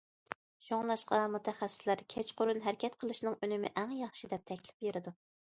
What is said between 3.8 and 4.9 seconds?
ئەڭ ياخشى دەپ تەكلىپ